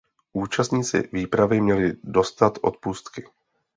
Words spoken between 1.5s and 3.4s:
měli dostat odpustky.